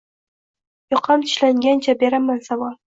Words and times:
Yoqam 0.95 1.27
tishlangancha 1.29 1.99
beraman 2.05 2.47
savol: 2.53 2.79